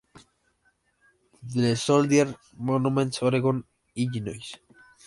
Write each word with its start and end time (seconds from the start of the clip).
The 1.43 1.75
Soldiers' 1.75 2.33
Monument, 2.57 3.15
Oregon, 3.21 3.63
Illinois. 3.95 4.51